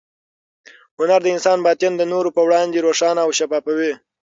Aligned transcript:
هنر 0.97 1.19
د 1.23 1.27
انسان 1.35 1.57
باطن 1.65 1.91
د 1.97 2.01
نورو 2.11 2.29
په 2.37 2.41
وړاندې 2.47 2.83
روښانه 2.85 3.19
او 3.25 3.31
شفافوي. 3.39 3.93